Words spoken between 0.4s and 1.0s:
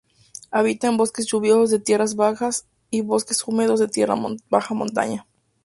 Habita en el